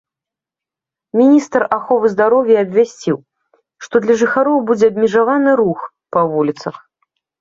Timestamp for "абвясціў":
2.67-3.17